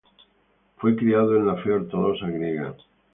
[0.77, 2.75] Fue criado en la fe ortodoxa griega.